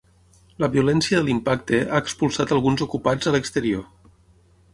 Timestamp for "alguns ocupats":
2.57-3.29